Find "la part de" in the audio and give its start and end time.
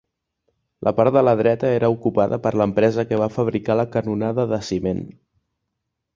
0.87-1.21